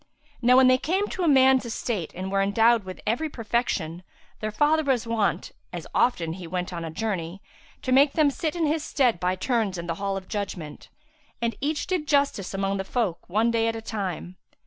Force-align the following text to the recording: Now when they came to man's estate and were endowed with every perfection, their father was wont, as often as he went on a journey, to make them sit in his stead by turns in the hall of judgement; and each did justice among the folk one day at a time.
Now 0.41 0.57
when 0.57 0.65
they 0.67 0.79
came 0.79 1.07
to 1.09 1.27
man's 1.27 1.63
estate 1.63 2.11
and 2.15 2.31
were 2.31 2.41
endowed 2.41 2.85
with 2.85 3.01
every 3.05 3.29
perfection, 3.29 4.01
their 4.39 4.49
father 4.49 4.83
was 4.83 5.05
wont, 5.05 5.51
as 5.71 5.85
often 5.93 6.33
as 6.33 6.39
he 6.39 6.47
went 6.47 6.73
on 6.73 6.83
a 6.83 6.89
journey, 6.89 7.39
to 7.83 7.91
make 7.91 8.13
them 8.13 8.31
sit 8.31 8.55
in 8.55 8.65
his 8.65 8.83
stead 8.83 9.19
by 9.19 9.35
turns 9.35 9.77
in 9.77 9.85
the 9.85 9.95
hall 10.01 10.17
of 10.17 10.27
judgement; 10.27 10.89
and 11.39 11.55
each 11.61 11.85
did 11.85 12.07
justice 12.07 12.51
among 12.51 12.77
the 12.77 12.83
folk 12.83 13.29
one 13.29 13.51
day 13.51 13.67
at 13.67 13.75
a 13.75 13.79
time. 13.83 14.37